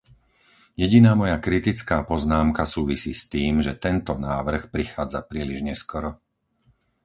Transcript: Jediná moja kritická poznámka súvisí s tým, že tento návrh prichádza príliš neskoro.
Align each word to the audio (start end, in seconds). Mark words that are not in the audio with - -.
Jediná 0.83 1.11
moja 1.21 1.37
kritická 1.47 1.97
poznámka 2.11 2.63
súvisí 2.75 3.11
s 3.13 3.23
tým, 3.33 3.53
že 3.65 3.77
tento 3.85 4.13
návrh 4.29 4.63
prichádza 4.75 5.19
príliš 5.31 5.59
neskoro. 5.69 6.09